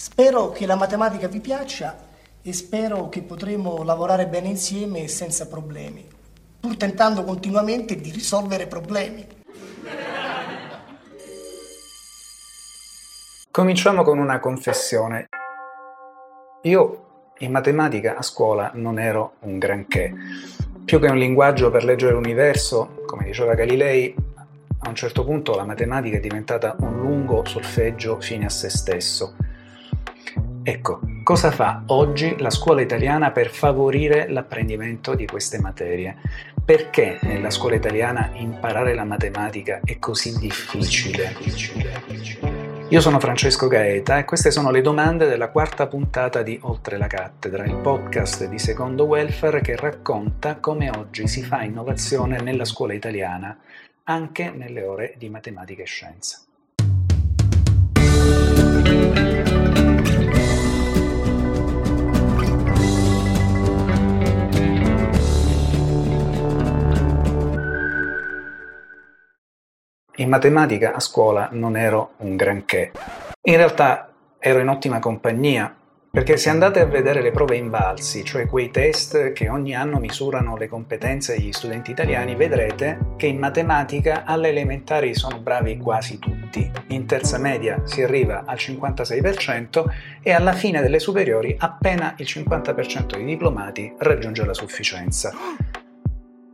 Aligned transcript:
Spero 0.00 0.50
che 0.50 0.64
la 0.64 0.76
matematica 0.76 1.26
vi 1.26 1.40
piaccia 1.40 1.98
e 2.40 2.52
spero 2.52 3.08
che 3.08 3.20
potremo 3.22 3.82
lavorare 3.82 4.28
bene 4.28 4.46
insieme 4.46 5.08
senza 5.08 5.48
problemi, 5.48 6.06
pur 6.60 6.76
tentando 6.76 7.24
continuamente 7.24 7.96
di 7.96 8.12
risolvere 8.12 8.68
problemi. 8.68 9.26
Cominciamo 13.50 14.04
con 14.04 14.18
una 14.18 14.38
confessione. 14.38 15.26
Io 16.62 17.32
in 17.38 17.50
matematica 17.50 18.16
a 18.16 18.22
scuola 18.22 18.70
non 18.74 19.00
ero 19.00 19.32
un 19.40 19.58
granché. 19.58 20.14
Più 20.84 21.00
che 21.00 21.08
un 21.08 21.18
linguaggio 21.18 21.72
per 21.72 21.82
leggere 21.82 22.12
l'universo, 22.12 23.02
come 23.04 23.24
diceva 23.24 23.54
Galilei, 23.54 24.14
a 24.78 24.88
un 24.88 24.94
certo 24.94 25.24
punto 25.24 25.56
la 25.56 25.64
matematica 25.64 26.18
è 26.18 26.20
diventata 26.20 26.76
un 26.78 27.00
lungo 27.00 27.44
solfeggio 27.44 28.20
fine 28.20 28.44
a 28.44 28.48
se 28.48 28.70
stesso. 28.70 29.34
Ecco, 30.68 31.00
cosa 31.22 31.50
fa 31.50 31.84
oggi 31.86 32.36
la 32.40 32.50
scuola 32.50 32.82
italiana 32.82 33.30
per 33.30 33.48
favorire 33.48 34.28
l'apprendimento 34.28 35.14
di 35.14 35.24
queste 35.24 35.58
materie? 35.58 36.18
Perché 36.62 37.18
nella 37.22 37.48
scuola 37.48 37.76
italiana 37.76 38.32
imparare 38.34 38.94
la 38.94 39.04
matematica 39.04 39.80
è 39.82 39.98
così 39.98 40.38
difficile? 40.38 41.34
Io 42.90 43.00
sono 43.00 43.18
Francesco 43.18 43.66
Gaeta 43.66 44.18
e 44.18 44.26
queste 44.26 44.50
sono 44.50 44.70
le 44.70 44.82
domande 44.82 45.26
della 45.26 45.48
quarta 45.48 45.86
puntata 45.86 46.42
di 46.42 46.58
Oltre 46.64 46.98
la 46.98 47.06
cattedra, 47.06 47.64
il 47.64 47.76
podcast 47.76 48.46
di 48.46 48.58
Secondo 48.58 49.06
Welfare 49.06 49.62
che 49.62 49.74
racconta 49.74 50.56
come 50.56 50.90
oggi 50.90 51.26
si 51.28 51.42
fa 51.42 51.62
innovazione 51.62 52.42
nella 52.42 52.66
scuola 52.66 52.92
italiana, 52.92 53.58
anche 54.04 54.50
nelle 54.50 54.82
ore 54.82 55.14
di 55.16 55.30
matematica 55.30 55.80
e 55.80 55.86
scienza. 55.86 56.42
In 70.20 70.28
matematica 70.28 70.94
a 70.94 71.00
scuola 71.00 71.48
non 71.52 71.76
ero 71.76 72.14
un 72.18 72.34
granché. 72.34 72.90
In 73.42 73.56
realtà 73.56 74.10
ero 74.40 74.58
in 74.58 74.66
ottima 74.66 74.98
compagnia, 74.98 75.72
perché 76.10 76.36
se 76.36 76.50
andate 76.50 76.80
a 76.80 76.86
vedere 76.86 77.22
le 77.22 77.30
prove 77.30 77.54
invalsi, 77.54 78.24
cioè 78.24 78.48
quei 78.48 78.72
test 78.72 79.30
che 79.30 79.48
ogni 79.48 79.76
anno 79.76 80.00
misurano 80.00 80.56
le 80.56 80.66
competenze 80.66 81.36
degli 81.36 81.52
studenti 81.52 81.92
italiani, 81.92 82.34
vedrete 82.34 82.98
che 83.16 83.28
in 83.28 83.38
matematica 83.38 84.24
alle 84.24 84.48
elementari 84.48 85.14
sono 85.14 85.38
bravi 85.38 85.76
quasi 85.76 86.18
tutti. 86.18 86.68
In 86.88 87.06
terza 87.06 87.38
media 87.38 87.82
si 87.84 88.02
arriva 88.02 88.42
al 88.44 88.56
56% 88.56 89.84
e 90.20 90.32
alla 90.32 90.52
fine 90.52 90.80
delle 90.80 90.98
superiori 90.98 91.54
appena 91.56 92.14
il 92.16 92.26
50% 92.28 93.14
dei 93.14 93.24
diplomati 93.24 93.94
raggiunge 93.98 94.44
la 94.44 94.54
sufficienza. 94.54 95.32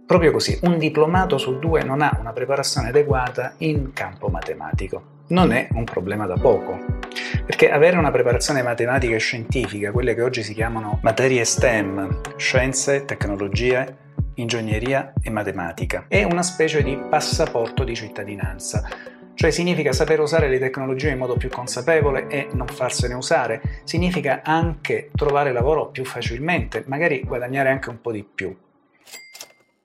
Proprio 0.07 0.33
così, 0.33 0.59
un 0.65 0.77
diplomato 0.77 1.39
su 1.39 1.59
due 1.59 1.83
non 1.83 2.03
ha 2.03 2.15
una 2.21 2.35
preparazione 2.35 2.89
adeguata 2.89 3.55
in 3.59 3.95
campo 3.95 4.29
matematico. 4.29 5.23
Non 5.29 5.51
è 5.51 5.69
un 5.73 5.85
problema 5.85 6.27
da 6.27 6.35
poco, 6.35 6.79
perché 7.47 7.71
avere 7.71 7.97
una 7.97 8.11
preparazione 8.11 8.63
matematica 8.63 9.15
e 9.15 9.19
scientifica, 9.19 9.93
quelle 9.93 10.15
che 10.15 10.21
oggi 10.21 10.43
si 10.43 10.53
chiamano 10.53 10.99
materie 11.01 11.43
STEM, 11.43 12.21
scienze, 12.37 13.07
tecnologie, 13.07 13.97
ingegneria 14.35 15.15
e 15.23 15.31
matematica, 15.31 16.05
è 16.07 16.23
una 16.23 16.43
specie 16.43 16.83
di 16.83 16.99
passaporto 17.09 17.83
di 17.83 17.95
cittadinanza. 17.95 18.87
Cioè 19.33 19.51
significa 19.51 19.93
saper 19.93 20.21
usare 20.21 20.49
le 20.49 20.59
tecnologie 20.59 21.13
in 21.13 21.19
modo 21.19 21.39
più 21.39 21.49
consapevole 21.49 22.27
e 22.27 22.49
non 22.53 22.67
farsene 22.67 23.15
usare, 23.15 23.81
significa 23.85 24.43
anche 24.45 25.11
trovare 25.15 25.51
lavoro 25.51 25.89
più 25.89 26.05
facilmente, 26.05 26.85
magari 26.89 27.23
guadagnare 27.25 27.71
anche 27.71 27.89
un 27.89 28.03
po' 28.03 28.13
di 28.13 28.23
più. 28.23 28.55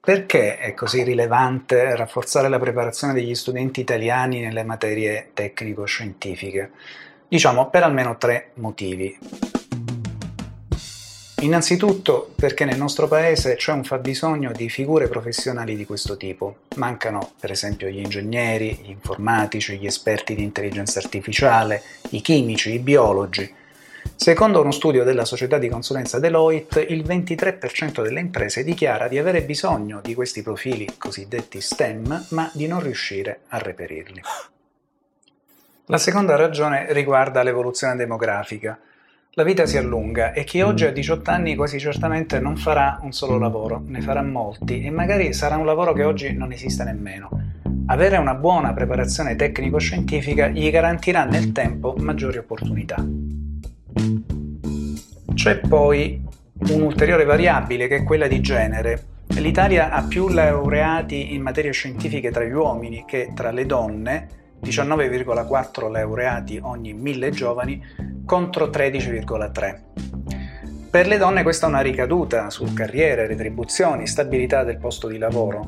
Perché 0.02 0.56
è 0.56 0.72
così 0.72 1.02
rilevante 1.02 1.94
rafforzare 1.94 2.48
la 2.48 2.58
preparazione 2.58 3.12
degli 3.12 3.34
studenti 3.34 3.80
italiani 3.80 4.40
nelle 4.40 4.64
materie 4.64 5.28
tecnico-scientifiche? 5.34 6.70
Diciamo 7.28 7.68
per 7.68 7.82
almeno 7.82 8.16
tre 8.16 8.52
motivi. 8.54 9.18
Innanzitutto 11.40 12.32
perché 12.34 12.64
nel 12.64 12.78
nostro 12.78 13.08
paese 13.08 13.56
c'è 13.56 13.72
un 13.72 13.84
fabbisogno 13.84 14.52
di 14.52 14.70
figure 14.70 15.06
professionali 15.06 15.76
di 15.76 15.84
questo 15.84 16.16
tipo. 16.16 16.60
Mancano 16.76 17.32
per 17.38 17.50
esempio 17.50 17.88
gli 17.88 17.98
ingegneri, 17.98 18.80
gli 18.82 18.88
informatici, 18.88 19.76
gli 19.76 19.86
esperti 19.86 20.34
di 20.34 20.42
intelligenza 20.42 20.98
artificiale, 20.98 21.82
i 22.10 22.22
chimici, 22.22 22.72
i 22.72 22.78
biologi, 22.78 23.54
Secondo 24.22 24.60
uno 24.60 24.70
studio 24.70 25.02
della 25.02 25.24
società 25.24 25.56
di 25.56 25.70
consulenza 25.70 26.18
Deloitte, 26.18 26.82
il 26.82 27.04
23% 27.04 28.02
delle 28.02 28.20
imprese 28.20 28.62
dichiara 28.62 29.08
di 29.08 29.16
avere 29.16 29.42
bisogno 29.44 30.02
di 30.02 30.12
questi 30.12 30.42
profili 30.42 30.86
cosiddetti 30.98 31.58
STEM, 31.62 32.26
ma 32.32 32.50
di 32.52 32.66
non 32.66 32.80
riuscire 32.80 33.40
a 33.48 33.56
reperirli. 33.56 34.20
La 35.86 35.96
seconda 35.96 36.36
ragione 36.36 36.92
riguarda 36.92 37.42
l'evoluzione 37.42 37.96
demografica. 37.96 38.78
La 39.30 39.42
vita 39.42 39.64
si 39.64 39.78
allunga 39.78 40.34
e 40.34 40.44
chi 40.44 40.60
oggi 40.60 40.84
ha 40.84 40.92
18 40.92 41.30
anni 41.30 41.56
quasi 41.56 41.78
certamente 41.78 42.40
non 42.40 42.58
farà 42.58 42.98
un 43.00 43.12
solo 43.12 43.38
lavoro, 43.38 43.82
ne 43.86 44.02
farà 44.02 44.20
molti 44.20 44.84
e 44.84 44.90
magari 44.90 45.32
sarà 45.32 45.56
un 45.56 45.64
lavoro 45.64 45.94
che 45.94 46.04
oggi 46.04 46.34
non 46.34 46.52
esiste 46.52 46.84
nemmeno. 46.84 47.30
Avere 47.86 48.18
una 48.18 48.34
buona 48.34 48.74
preparazione 48.74 49.34
tecnico-scientifica 49.34 50.48
gli 50.48 50.70
garantirà 50.70 51.24
nel 51.24 51.52
tempo 51.52 51.94
maggiori 51.96 52.36
opportunità. 52.36 53.02
C'è 55.40 55.56
poi 55.56 56.22
un'ulteriore 56.68 57.24
variabile 57.24 57.88
che 57.88 57.96
è 57.96 58.02
quella 58.02 58.28
di 58.28 58.42
genere. 58.42 59.04
L'Italia 59.38 59.88
ha 59.90 60.02
più 60.02 60.28
laureati 60.28 61.32
in 61.32 61.40
materie 61.40 61.72
scientifiche 61.72 62.30
tra 62.30 62.44
gli 62.44 62.52
uomini 62.52 63.06
che 63.06 63.32
tra 63.34 63.50
le 63.50 63.64
donne, 63.64 64.28
19,4 64.62 65.90
laureati 65.90 66.60
ogni 66.62 66.92
1000 66.92 67.30
giovani 67.30 67.82
contro 68.26 68.66
13,3. 68.66 69.80
Per 70.90 71.06
le 71.06 71.16
donne 71.16 71.42
questa 71.42 71.64
è 71.64 71.70
una 71.70 71.80
ricaduta 71.80 72.50
su 72.50 72.70
carriere, 72.74 73.26
retribuzioni, 73.26 74.06
stabilità 74.06 74.62
del 74.62 74.76
posto 74.76 75.08
di 75.08 75.16
lavoro, 75.16 75.66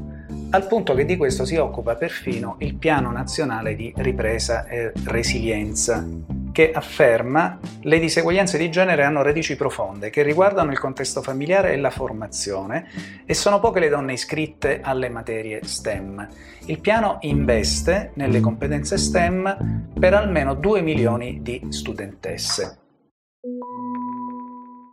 al 0.50 0.66
punto 0.66 0.92
che 0.92 1.06
di 1.06 1.16
questo 1.16 1.46
si 1.46 1.56
occupa 1.56 1.94
perfino 1.94 2.56
il 2.58 2.74
Piano 2.74 3.10
Nazionale 3.10 3.74
di 3.74 3.90
Ripresa 3.96 4.66
e 4.66 4.92
Resilienza, 5.06 6.06
che 6.52 6.70
afferma 6.70 7.58
le 7.80 7.98
diseguaglianze 7.98 8.58
di 8.58 8.70
genere 8.70 9.02
hanno 9.02 9.22
radici 9.22 9.56
profonde 9.56 10.10
che 10.10 10.22
riguardano 10.22 10.70
il 10.70 10.78
contesto 10.78 11.22
familiare 11.22 11.72
e 11.72 11.78
la 11.78 11.90
formazione 11.90 12.88
e 13.24 13.34
sono 13.34 13.58
poche 13.58 13.80
le 13.80 13.88
donne 13.88 14.12
iscritte 14.12 14.80
alle 14.82 15.08
materie 15.08 15.60
STEM. 15.64 16.28
Il 16.66 16.80
piano 16.80 17.16
investe 17.22 18.12
nelle 18.14 18.40
competenze 18.40 18.98
STEM 18.98 19.90
per 19.98 20.14
almeno 20.14 20.54
2 20.54 20.82
milioni 20.82 21.40
di 21.42 21.66
studentesse. 21.70 22.78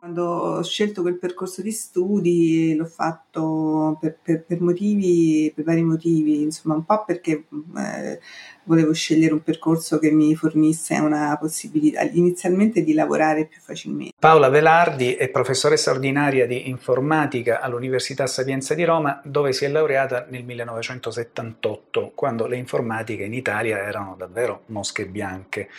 Quando 0.10 0.26
ho 0.26 0.64
scelto 0.64 1.04
quel 1.04 1.20
percorso 1.20 1.62
di 1.62 1.72
studi 1.72 2.74
l'ho 2.76 2.86
fatto 2.86 3.96
per, 4.02 4.18
per, 4.20 4.44
per 4.44 4.60
motivi, 4.60 5.52
per 5.54 5.64
vari 5.64 5.84
motivi, 5.84 6.42
insomma 6.42 6.74
un 6.74 6.84
po' 6.84 7.04
perché 7.06 7.44
eh, 7.78 8.20
volevo 8.64 8.92
scegliere 8.92 9.34
un 9.34 9.44
percorso 9.44 10.00
che 10.00 10.10
mi 10.10 10.36
fornisse 10.36 10.96
una 10.96 11.38
possibilità 11.40 12.02
inizialmente 12.02 12.84
di 12.84 12.94
lavorare 12.94 13.46
più 13.46 13.62
facilmente. 13.62 14.14
Paola 14.18 14.50
Velardi 14.50 15.14
è 15.14 15.30
professoressa 15.30 15.92
ordinaria 15.92 16.48
di 16.48 16.70
informatica 16.70 17.60
all'Università 17.60 18.26
Sapienza 18.26 18.74
di 18.74 18.86
Roma 18.86 19.22
dove 19.24 19.54
si 19.54 19.66
è 19.66 19.68
laureata 19.68 20.26
nel 20.28 20.44
1978 20.44 22.14
quando 22.16 22.48
le 22.48 22.58
informatiche 22.58 23.26
in 23.26 23.36
Italia 23.36 23.78
erano 23.78 24.16
davvero 24.18 24.64
mosche 24.68 25.06
bianche. 25.06 25.70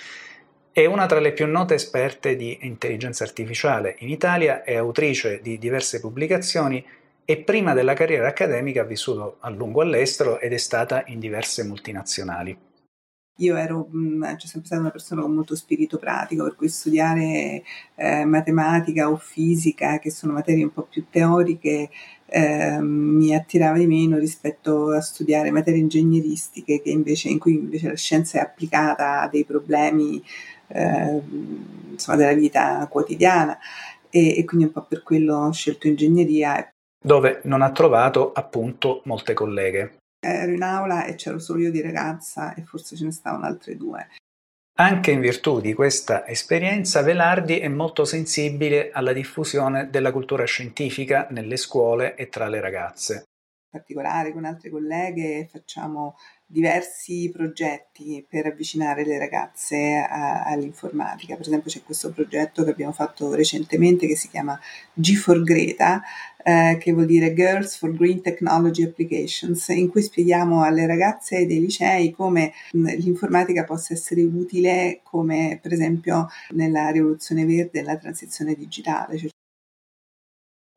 È 0.72 0.86
una 0.86 1.06
tra 1.06 1.18
le 1.18 1.32
più 1.32 1.48
note 1.48 1.74
esperte 1.74 2.36
di 2.36 2.58
intelligenza 2.62 3.24
artificiale 3.24 3.96
in 3.98 4.08
Italia, 4.08 4.62
è 4.62 4.76
autrice 4.76 5.40
di 5.42 5.58
diverse 5.58 5.98
pubblicazioni 5.98 6.82
e 7.24 7.38
prima 7.38 7.74
della 7.74 7.94
carriera 7.94 8.28
accademica 8.28 8.82
ha 8.82 8.84
vissuto 8.84 9.38
a 9.40 9.50
lungo 9.50 9.80
all'estero 9.80 10.38
ed 10.38 10.52
è 10.52 10.58
stata 10.58 11.02
in 11.06 11.18
diverse 11.18 11.64
multinazionali. 11.64 12.56
Io 13.38 13.56
ero 13.56 13.88
mh, 13.90 14.36
cioè, 14.38 14.46
sempre 14.46 14.66
stata 14.66 14.80
una 14.80 14.90
persona 14.90 15.22
con 15.22 15.32
molto 15.32 15.56
spirito 15.56 15.98
pratico, 15.98 16.44
per 16.44 16.54
cui 16.54 16.68
studiare 16.68 17.62
eh, 17.96 18.24
matematica 18.24 19.10
o 19.10 19.16
fisica, 19.16 19.98
che 19.98 20.10
sono 20.10 20.34
materie 20.34 20.62
un 20.62 20.72
po' 20.72 20.86
più 20.88 21.06
teoriche, 21.10 21.90
eh, 22.26 22.78
mi 22.80 23.34
attirava 23.34 23.78
di 23.78 23.86
meno 23.86 24.18
rispetto 24.18 24.90
a 24.90 25.00
studiare 25.00 25.50
materie 25.50 25.80
ingegneristiche, 25.80 26.80
invece, 26.84 27.28
in 27.28 27.38
cui 27.38 27.54
invece 27.54 27.88
la 27.88 27.96
scienza 27.96 28.38
è 28.38 28.42
applicata 28.42 29.22
a 29.22 29.28
dei 29.28 29.44
problemi 29.44 30.22
eh, 30.72 31.20
insomma, 31.90 32.16
della 32.16 32.34
vita 32.34 32.86
quotidiana 32.88 33.58
e, 34.08 34.38
e 34.38 34.44
quindi 34.44 34.66
un 34.66 34.72
po' 34.72 34.82
per 34.82 35.02
quello 35.02 35.36
ho 35.36 35.52
scelto 35.52 35.86
ingegneria. 35.86 36.68
Dove 37.02 37.40
non 37.44 37.62
ha 37.62 37.70
trovato 37.70 38.32
appunto 38.32 39.02
molte 39.04 39.34
colleghe. 39.34 39.98
Ero 40.22 40.52
in 40.52 40.62
aula 40.62 41.06
e 41.06 41.14
c'ero 41.14 41.38
solo 41.38 41.60
io 41.60 41.70
di 41.70 41.80
ragazza 41.80 42.54
e 42.54 42.62
forse 42.62 42.96
ce 42.96 43.04
ne 43.04 43.12
stavano 43.12 43.46
altre 43.46 43.76
due. 43.76 44.08
Anche 44.78 45.10
in 45.10 45.20
virtù 45.20 45.60
di 45.60 45.74
questa 45.74 46.26
esperienza, 46.26 47.02
Velardi 47.02 47.58
è 47.58 47.68
molto 47.68 48.04
sensibile 48.04 48.90
alla 48.92 49.12
diffusione 49.12 49.90
della 49.90 50.10
cultura 50.10 50.44
scientifica 50.44 51.26
nelle 51.30 51.56
scuole 51.56 52.14
e 52.14 52.28
tra 52.28 52.48
le 52.48 52.60
ragazze. 52.60 53.24
Particolare 53.70 54.32
con 54.32 54.44
altre 54.44 54.68
colleghe 54.68 55.48
facciamo 55.48 56.16
diversi 56.44 57.30
progetti 57.32 58.26
per 58.28 58.46
avvicinare 58.46 59.04
le 59.04 59.16
ragazze 59.16 60.04
a, 60.08 60.42
all'informatica. 60.42 61.36
Per 61.36 61.46
esempio 61.46 61.70
c'è 61.70 61.82
questo 61.84 62.10
progetto 62.10 62.64
che 62.64 62.70
abbiamo 62.70 62.90
fatto 62.90 63.32
recentemente 63.32 64.08
che 64.08 64.16
si 64.16 64.28
chiama 64.28 64.58
G4 65.00 65.44
Greta, 65.44 66.02
eh, 66.42 66.78
che 66.80 66.92
vuol 66.92 67.06
dire 67.06 67.32
Girls 67.32 67.76
for 67.76 67.92
Green 67.92 68.20
Technology 68.22 68.82
Applications, 68.82 69.68
in 69.68 69.88
cui 69.88 70.02
spieghiamo 70.02 70.64
alle 70.64 70.86
ragazze 70.86 71.46
dei 71.46 71.60
licei 71.60 72.10
come 72.10 72.52
l'informatica 72.72 73.62
possa 73.62 73.94
essere 73.94 74.22
utile 74.22 75.00
come 75.04 75.60
per 75.62 75.72
esempio 75.72 76.28
nella 76.50 76.90
rivoluzione 76.90 77.44
verde 77.44 77.78
e 77.78 77.82
la 77.84 77.96
transizione 77.96 78.54
digitale, 78.54 79.16
cioè 79.16 79.30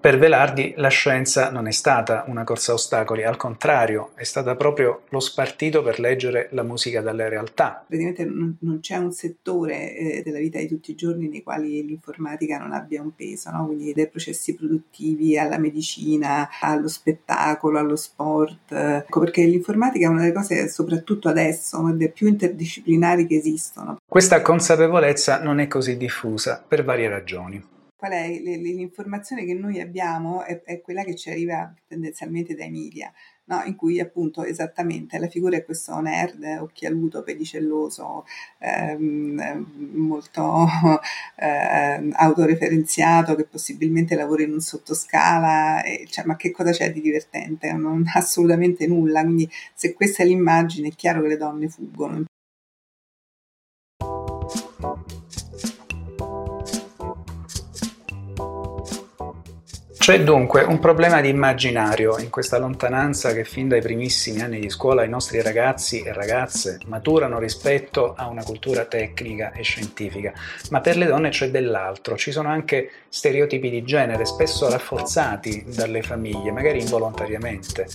per 0.03 0.17
Velardi 0.17 0.73
la 0.75 0.89
scienza 0.89 1.49
non 1.49 1.65
è 1.65 1.71
stata 1.71 2.25
una 2.27 2.43
corsa 2.43 2.71
a 2.71 2.75
ostacoli, 2.75 3.23
al 3.23 3.37
contrario, 3.37 4.09
è 4.15 4.25
stata 4.25 4.53
proprio 4.57 5.03
lo 5.07 5.21
spartito 5.21 5.81
per 5.81 6.01
leggere 6.01 6.49
la 6.51 6.63
musica 6.63 6.99
dalle 6.99 7.29
realtà. 7.29 7.85
Praticamente 7.87 8.25
non, 8.25 8.79
c'è 8.81 8.97
un 8.97 9.13
settore 9.13 9.95
eh, 9.95 10.21
della 10.21 10.39
vita 10.39 10.59
di 10.59 10.67
tutti 10.67 10.91
i 10.91 10.95
giorni 10.95 11.29
nei 11.29 11.41
quali 11.41 11.85
l'informatica 11.85 12.57
non 12.57 12.73
abbia 12.73 13.01
un 13.01 13.15
peso, 13.15 13.49
no? 13.51 13.67
quindi 13.67 13.93
dai 13.93 14.09
processi 14.09 14.55
produttivi 14.55 15.37
alla 15.39 15.57
medicina, 15.57 16.49
allo 16.59 16.89
spettacolo, 16.89 17.79
allo 17.79 17.95
sport, 17.95 18.73
ecco 18.73 19.21
perché 19.21 19.45
l'informatica 19.45 20.07
è 20.07 20.09
una 20.09 20.19
delle 20.19 20.33
cose, 20.33 20.67
soprattutto 20.67 21.29
adesso, 21.29 21.79
una 21.79 21.93
delle 21.93 22.09
più 22.09 22.27
interdisciplinari 22.27 23.25
che 23.25 23.37
esistono. 23.37 24.01
Questa 24.05 24.41
consapevolezza 24.41 25.41
non 25.41 25.59
è 25.59 25.67
così 25.67 25.95
diffusa 25.95 26.61
per 26.67 26.83
varie 26.83 27.07
ragioni 27.07 27.71
qual 28.03 28.11
è 28.11 28.27
l'informazione 28.27 29.45
che 29.45 29.53
noi 29.53 29.79
abbiamo 29.79 30.43
è, 30.43 30.61
è, 30.63 30.81
quella 30.81 31.05
che 31.05 31.15
ci 31.15 31.29
arriva 31.29 31.73
tendenzialmente 31.87 32.53
dai 32.53 32.69
media, 32.69 33.09
no? 33.45 33.63
in 33.63 33.77
cui 33.77 34.01
appunto 34.01 34.43
esattamente 34.43 35.17
la 35.19 35.29
figura 35.29 35.55
è 35.55 35.63
questo 35.63 35.97
nerd 36.01 36.43
occhialuto, 36.59 37.23
pedicelloso, 37.23 38.25
ehm, 38.59 39.91
molto 39.93 40.65
eh, 41.39 42.09
autoreferenziato, 42.11 43.35
che 43.35 43.45
possibilmente 43.45 44.15
lavora 44.15 44.43
in 44.43 44.51
un 44.51 44.59
sottoscala, 44.59 45.81
e, 45.83 46.05
cioè, 46.09 46.25
ma 46.25 46.35
che 46.35 46.51
cosa 46.51 46.71
c'è 46.71 46.91
di 46.91 46.99
divertente? 46.99 47.71
Non 47.71 48.03
assolutamente 48.13 48.85
nulla, 48.85 49.23
quindi 49.23 49.49
se 49.73 49.93
questa 49.93 50.23
è 50.23 50.25
l'immagine 50.25 50.89
è 50.89 50.91
chiaro 50.91 51.21
che 51.21 51.29
le 51.29 51.37
donne 51.37 51.69
fuggono. 51.69 52.25
C'è 60.03 60.21
dunque 60.21 60.63
un 60.63 60.79
problema 60.79 61.21
di 61.21 61.29
immaginario 61.29 62.19
in 62.19 62.29
questa 62.29 62.57
lontananza 62.57 63.31
che 63.31 63.45
fin 63.45 63.69
dai 63.69 63.79
primissimi 63.79 64.41
anni 64.41 64.59
di 64.59 64.69
scuola 64.69 65.05
i 65.05 65.07
nostri 65.07 65.41
ragazzi 65.41 66.01
e 66.01 66.11
ragazze 66.11 66.79
maturano 66.87 67.39
rispetto 67.39 68.13
a 68.13 68.27
una 68.27 68.43
cultura 68.43 68.83
tecnica 68.83 69.53
e 69.53 69.63
scientifica, 69.63 70.33
ma 70.71 70.81
per 70.81 70.97
le 70.97 71.05
donne 71.05 71.29
c'è 71.29 71.49
dell'altro, 71.49 72.17
ci 72.17 72.33
sono 72.33 72.49
anche 72.49 72.91
stereotipi 73.07 73.69
di 73.69 73.85
genere 73.85 74.25
spesso 74.25 74.69
rafforzati 74.69 75.63
dalle 75.73 76.01
famiglie, 76.01 76.51
magari 76.51 76.81
involontariamente. 76.81 77.87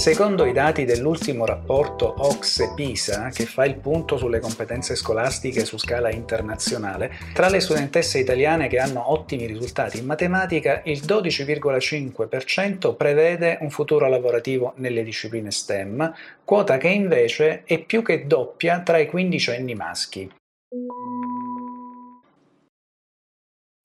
Secondo 0.00 0.46
i 0.46 0.52
dati 0.52 0.86
dell'ultimo 0.86 1.44
rapporto 1.44 2.14
OXE-PISA, 2.16 3.28
che 3.28 3.44
fa 3.44 3.66
il 3.66 3.76
punto 3.76 4.16
sulle 4.16 4.40
competenze 4.40 4.96
scolastiche 4.96 5.66
su 5.66 5.76
scala 5.76 6.10
internazionale, 6.10 7.12
tra 7.34 7.50
le 7.50 7.60
studentesse 7.60 8.18
italiane 8.18 8.66
che 8.66 8.78
hanno 8.78 9.12
ottimi 9.12 9.44
risultati 9.44 9.98
in 9.98 10.06
matematica, 10.06 10.80
il 10.86 11.00
12,5% 11.00 12.96
prevede 12.96 13.58
un 13.60 13.68
futuro 13.68 14.08
lavorativo 14.08 14.72
nelle 14.76 15.02
discipline 15.02 15.50
STEM, 15.50 16.14
quota 16.44 16.78
che 16.78 16.88
invece 16.88 17.64
è 17.64 17.84
più 17.84 18.00
che 18.00 18.26
doppia 18.26 18.80
tra 18.80 18.96
i 18.96 19.06
quindicenni 19.06 19.74
maschi. 19.74 20.32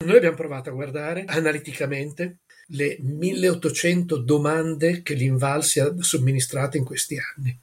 Noi 0.06 0.16
abbiamo 0.16 0.36
provato 0.36 0.70
a 0.70 0.72
guardare 0.72 1.24
analiticamente 1.26 2.38
le 2.70 2.96
1800 3.00 4.16
domande 4.16 5.02
che 5.02 5.14
l'Invalsi 5.14 5.80
ha 5.80 5.94
somministrato 6.00 6.76
in 6.76 6.84
questi 6.84 7.18
anni, 7.18 7.56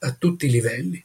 a 0.00 0.12
tutti 0.12 0.46
i 0.46 0.50
livelli. 0.50 1.02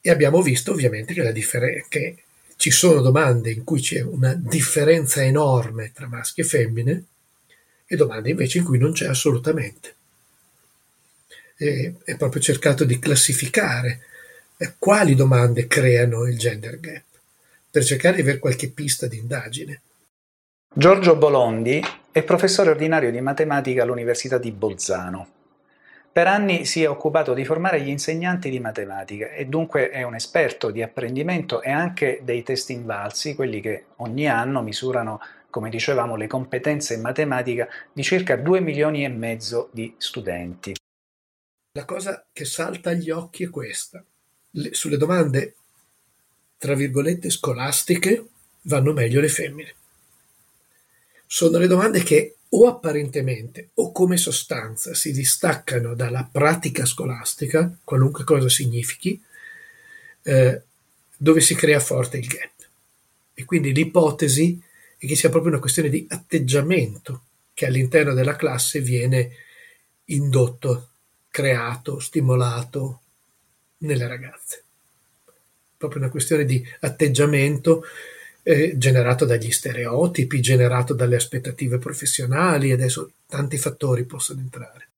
E 0.00 0.10
abbiamo 0.10 0.42
visto 0.42 0.72
ovviamente 0.72 1.14
che, 1.14 1.32
differen- 1.32 1.84
che 1.88 2.16
ci 2.56 2.70
sono 2.70 3.00
domande 3.00 3.50
in 3.50 3.64
cui 3.64 3.80
c'è 3.80 4.00
una 4.00 4.34
differenza 4.34 5.22
enorme 5.22 5.92
tra 5.92 6.06
maschi 6.06 6.40
e 6.40 6.44
femmine 6.44 7.04
e 7.86 7.96
domande 7.96 8.30
invece 8.30 8.58
in 8.58 8.64
cui 8.64 8.78
non 8.78 8.92
c'è 8.92 9.06
assolutamente. 9.06 9.94
E 11.56 11.94
è 12.04 12.16
proprio 12.16 12.40
cercato 12.40 12.84
di 12.84 12.98
classificare 12.98 14.00
eh, 14.56 14.74
quali 14.78 15.14
domande 15.14 15.66
creano 15.66 16.26
il 16.26 16.38
gender 16.38 16.80
gap 16.80 17.04
per 17.70 17.84
cercare 17.84 18.16
di 18.16 18.22
avere 18.22 18.38
qualche 18.38 18.70
pista 18.70 19.06
di 19.06 19.18
indagine. 19.18 19.80
Giorgio 20.78 21.16
Bolondi 21.16 21.82
è 22.12 22.22
professore 22.22 22.68
ordinario 22.68 23.10
di 23.10 23.22
matematica 23.22 23.82
all'Università 23.82 24.36
di 24.36 24.52
Bolzano. 24.52 25.26
Per 26.12 26.26
anni 26.26 26.66
si 26.66 26.82
è 26.82 26.88
occupato 26.90 27.32
di 27.32 27.46
formare 27.46 27.80
gli 27.80 27.88
insegnanti 27.88 28.50
di 28.50 28.60
matematica 28.60 29.30
e 29.30 29.46
dunque 29.46 29.88
è 29.88 30.02
un 30.02 30.14
esperto 30.14 30.70
di 30.70 30.82
apprendimento 30.82 31.62
e 31.62 31.70
anche 31.70 32.20
dei 32.24 32.42
test 32.42 32.68
invalsi, 32.68 33.34
quelli 33.34 33.62
che 33.62 33.86
ogni 33.96 34.28
anno 34.28 34.60
misurano, 34.60 35.18
come 35.48 35.70
dicevamo, 35.70 36.14
le 36.14 36.26
competenze 36.26 36.92
in 36.92 37.00
matematica 37.00 37.66
di 37.90 38.02
circa 38.02 38.36
2 38.36 38.60
milioni 38.60 39.02
e 39.02 39.08
mezzo 39.08 39.70
di 39.72 39.94
studenti. 39.96 40.74
La 41.72 41.86
cosa 41.86 42.26
che 42.30 42.44
salta 42.44 42.90
agli 42.90 43.08
occhi 43.08 43.44
è 43.44 43.48
questa. 43.48 44.04
Le, 44.50 44.74
sulle 44.74 44.98
domande, 44.98 45.54
tra 46.58 46.74
virgolette, 46.74 47.30
scolastiche, 47.30 48.26
vanno 48.64 48.92
meglio 48.92 49.22
le 49.22 49.28
femmine 49.28 49.74
sono 51.26 51.58
le 51.58 51.66
domande 51.66 52.02
che 52.02 52.36
o 52.48 52.68
apparentemente 52.68 53.70
o 53.74 53.92
come 53.92 54.16
sostanza 54.16 54.94
si 54.94 55.12
distaccano 55.12 55.94
dalla 55.94 56.28
pratica 56.30 56.84
scolastica, 56.84 57.76
qualunque 57.82 58.24
cosa 58.24 58.48
significhi, 58.48 59.20
eh, 60.22 60.62
dove 61.16 61.40
si 61.40 61.54
crea 61.54 61.80
forte 61.80 62.18
il 62.18 62.26
gap. 62.26 62.52
E 63.34 63.44
quindi 63.44 63.72
l'ipotesi 63.72 64.60
è 64.96 65.06
che 65.06 65.16
sia 65.16 65.28
proprio 65.28 65.52
una 65.52 65.60
questione 65.60 65.88
di 65.88 66.06
atteggiamento 66.08 67.22
che 67.52 67.66
all'interno 67.66 68.14
della 68.14 68.36
classe 68.36 68.80
viene 68.80 69.32
indotto, 70.06 70.90
creato, 71.28 71.98
stimolato 71.98 73.00
nelle 73.78 74.06
ragazze. 74.06 74.62
Proprio 75.76 76.00
una 76.00 76.10
questione 76.10 76.44
di 76.44 76.66
atteggiamento 76.80 77.84
eh, 78.48 78.78
generato 78.78 79.24
dagli 79.24 79.50
stereotipi, 79.50 80.40
generato 80.40 80.94
dalle 80.94 81.16
aspettative 81.16 81.78
professionali, 81.78 82.70
adesso 82.70 83.10
tanti 83.26 83.58
fattori 83.58 84.04
possono 84.04 84.38
entrare. 84.38 84.90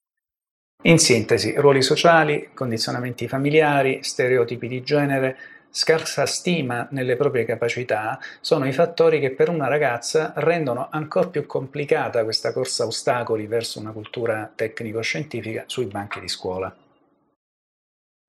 In 0.82 0.98
sintesi, 0.98 1.54
ruoli 1.56 1.80
sociali, 1.80 2.50
condizionamenti 2.52 3.26
familiari, 3.26 4.00
stereotipi 4.02 4.68
di 4.68 4.82
genere, 4.82 5.36
scarsa 5.70 6.26
stima 6.26 6.88
nelle 6.90 7.16
proprie 7.16 7.46
capacità 7.46 8.18
sono 8.42 8.68
i 8.68 8.72
fattori 8.72 9.18
che 9.18 9.30
per 9.30 9.48
una 9.48 9.66
ragazza 9.66 10.34
rendono 10.36 10.88
ancora 10.90 11.28
più 11.28 11.46
complicata 11.46 12.24
questa 12.24 12.52
corsa 12.52 12.84
ostacoli 12.86 13.46
verso 13.46 13.80
una 13.80 13.92
cultura 13.92 14.50
tecnico-scientifica 14.54 15.64
sui 15.66 15.86
banchi 15.86 16.20
di 16.20 16.28
scuola. 16.28 16.74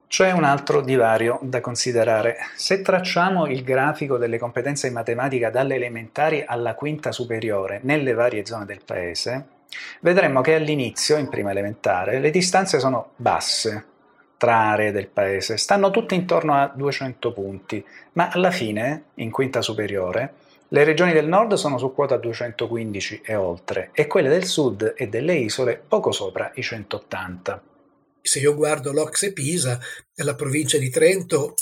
C'è 0.09 0.31
un 0.31 0.43
altro 0.43 0.81
divario 0.81 1.37
da 1.43 1.61
considerare. 1.61 2.37
Se 2.55 2.81
tracciamo 2.81 3.45
il 3.45 3.63
grafico 3.63 4.17
delle 4.17 4.39
competenze 4.39 4.87
in 4.87 4.93
matematica 4.93 5.51
dalle 5.51 5.75
elementari 5.75 6.43
alla 6.43 6.73
quinta 6.73 7.11
superiore 7.11 7.79
nelle 7.83 8.13
varie 8.13 8.43
zone 8.43 8.65
del 8.65 8.81
paese, 8.83 9.45
vedremo 9.99 10.41
che 10.41 10.55
all'inizio, 10.55 11.15
in 11.17 11.29
prima 11.29 11.51
elementare, 11.51 12.17
le 12.17 12.31
distanze 12.31 12.79
sono 12.79 13.11
basse 13.17 13.85
tra 14.37 14.71
aree 14.71 14.91
del 14.91 15.09
paese, 15.09 15.57
stanno 15.57 15.91
tutte 15.91 16.15
intorno 16.15 16.55
a 16.55 16.71
200 16.73 17.31
punti, 17.31 17.85
ma 18.13 18.29
alla 18.29 18.49
fine, 18.49 19.03
in 19.15 19.29
quinta 19.29 19.61
superiore, 19.61 20.33
le 20.69 20.83
regioni 20.85 21.13
del 21.13 21.27
nord 21.27 21.53
sono 21.53 21.77
su 21.77 21.93
quota 21.93 22.17
215 22.17 23.21
e 23.23 23.35
oltre, 23.35 23.91
e 23.93 24.07
quelle 24.07 24.29
del 24.29 24.45
sud 24.45 24.95
e 24.97 25.07
delle 25.07 25.35
isole 25.35 25.79
poco 25.87 26.11
sopra 26.11 26.49
i 26.55 26.63
180 26.63 27.61
se 28.29 28.37
io 28.37 28.53
guardo 28.53 28.91
l'Ocse 28.91 29.33
Pisa, 29.33 29.79
la 30.17 30.35
provincia 30.35 30.77
di 30.77 30.91
Trento 30.91 31.55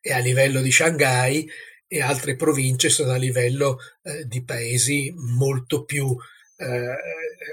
è 0.00 0.12
a 0.12 0.18
livello 0.18 0.60
di 0.60 0.70
Shanghai 0.70 1.50
e 1.88 2.00
altre 2.00 2.36
province 2.36 2.90
sono 2.90 3.10
a 3.10 3.16
livello 3.16 3.78
eh, 4.02 4.24
di 4.26 4.44
paesi 4.44 5.12
molto 5.16 5.84
più 5.84 6.16
eh, 6.58 6.96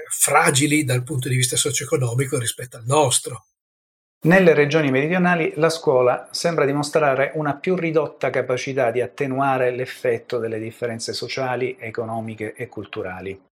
fragili 0.08 0.84
dal 0.84 1.02
punto 1.02 1.28
di 1.28 1.34
vista 1.34 1.56
socio-economico 1.56 2.38
rispetto 2.38 2.76
al 2.76 2.84
nostro. 2.86 3.46
Nelle 4.26 4.54
regioni 4.54 4.92
meridionali 4.92 5.52
la 5.56 5.68
scuola 5.68 6.28
sembra 6.30 6.64
dimostrare 6.64 7.32
una 7.34 7.56
più 7.56 7.74
ridotta 7.74 8.30
capacità 8.30 8.92
di 8.92 9.00
attenuare 9.00 9.72
l'effetto 9.72 10.38
delle 10.38 10.60
differenze 10.60 11.12
sociali, 11.12 11.76
economiche 11.80 12.54
e 12.54 12.68
culturali 12.68 13.49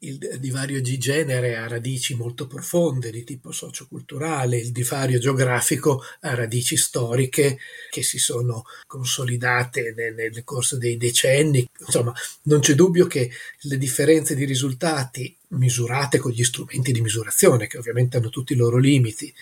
il 0.00 0.38
divario 0.38 0.80
di 0.80 0.98
genere 0.98 1.56
ha 1.56 1.66
radici 1.68 2.14
molto 2.14 2.46
profonde 2.46 3.10
di 3.10 3.24
tipo 3.24 3.52
socioculturale, 3.52 4.58
il 4.58 4.72
divario 4.72 5.18
geografico 5.18 6.02
ha 6.20 6.34
radici 6.34 6.76
storiche 6.76 7.58
che 7.90 8.02
si 8.02 8.18
sono 8.18 8.64
consolidate 8.86 9.92
nel, 9.96 10.14
nel 10.14 10.44
corso 10.44 10.76
dei 10.76 10.96
decenni. 10.96 11.66
Insomma, 11.78 12.12
non 12.42 12.60
c'è 12.60 12.74
dubbio 12.74 13.06
che 13.06 13.30
le 13.60 13.78
differenze 13.78 14.34
di 14.34 14.44
risultati 14.44 15.36
misurate 15.48 16.18
con 16.18 16.30
gli 16.30 16.44
strumenti 16.44 16.92
di 16.92 17.00
misurazione, 17.00 17.66
che 17.66 17.78
ovviamente 17.78 18.16
hanno 18.16 18.30
tutti 18.30 18.52
i 18.52 18.56
loro 18.56 18.78
limiti, 18.78 19.32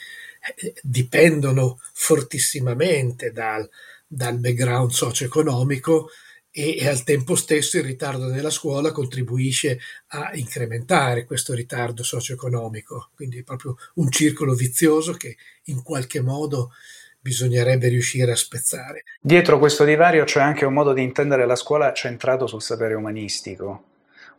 eh, 0.57 0.75
dipendono 0.83 1.81
fortissimamente 1.93 3.33
dal, 3.33 3.69
dal 4.07 4.39
background 4.39 4.91
socio-economico 4.91 6.11
e, 6.59 6.77
e, 6.77 6.89
al 6.89 7.05
tempo 7.05 7.37
stesso 7.37 7.77
il 7.77 7.85
ritardo 7.85 8.27
nella 8.27 8.51
scuola 8.51 8.91
contribuisce 8.91 9.79
a 10.09 10.31
incrementare 10.35 11.25
questo 11.25 11.55
ritardo 11.55 12.03
socio-economico. 12.03 13.11
Quindi 13.15 13.39
è 13.39 13.43
proprio 13.45 13.77
un 13.95 14.11
circolo 14.11 14.55
vizioso 14.55 15.13
che 15.13 15.37
in 15.67 15.85
qualche 15.85 16.21
modo 16.21 16.73
bisognerebbe 17.21 17.87
riuscire 17.87 18.33
a 18.33 18.37
spezzare. 18.37 19.05
Dietro 19.21 19.61
questo 19.61 19.85
divario 19.85 20.25
c'è 20.25 20.41
anche 20.41 20.65
un 20.65 20.73
modo 20.73 20.93
di 20.93 21.03
intendere 21.03 21.47
la 21.47 21.55
scuola 21.55 21.93
centrato 21.93 22.49
sul 22.49 22.63
sapere 22.63 22.95
umanistico. 22.95 23.85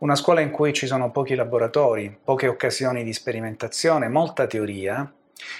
Una 0.00 0.14
scuola 0.14 0.40
in 0.40 0.50
cui 0.50 0.74
ci 0.74 0.86
sono 0.86 1.10
pochi 1.10 1.34
laboratori, 1.34 2.14
poche 2.22 2.48
occasioni 2.48 3.02
di 3.02 3.14
sperimentazione, 3.14 4.08
molta 4.08 4.46
teoria, 4.46 5.10